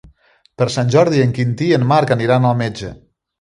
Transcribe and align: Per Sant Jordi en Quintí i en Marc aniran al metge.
Per 0.61 0.67
Sant 0.75 0.89
Jordi 0.95 1.21
en 1.25 1.35
Quintí 1.35 1.67
i 1.75 1.75
en 1.79 1.85
Marc 1.93 2.15
aniran 2.17 2.49
al 2.53 2.59
metge. 2.63 2.93